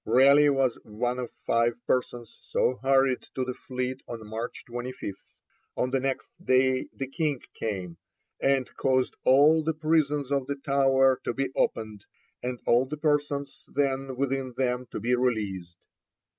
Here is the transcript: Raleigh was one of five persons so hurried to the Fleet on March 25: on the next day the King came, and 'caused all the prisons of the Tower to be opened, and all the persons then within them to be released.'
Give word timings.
Raleigh 0.03 0.49
was 0.49 0.79
one 0.83 1.19
of 1.19 1.29
five 1.45 1.79
persons 1.85 2.35
so 2.41 2.79
hurried 2.81 3.21
to 3.35 3.45
the 3.45 3.53
Fleet 3.53 4.01
on 4.07 4.25
March 4.25 4.65
25: 4.65 5.13
on 5.77 5.91
the 5.91 5.99
next 5.99 6.33
day 6.43 6.87
the 6.91 7.05
King 7.05 7.39
came, 7.53 7.97
and 8.41 8.67
'caused 8.77 9.15
all 9.23 9.63
the 9.63 9.75
prisons 9.75 10.31
of 10.31 10.47
the 10.47 10.55
Tower 10.55 11.21
to 11.23 11.35
be 11.35 11.51
opened, 11.55 12.07
and 12.41 12.59
all 12.65 12.87
the 12.87 12.97
persons 12.97 13.63
then 13.67 14.15
within 14.15 14.53
them 14.57 14.87
to 14.89 14.99
be 14.99 15.13
released.' 15.15 15.77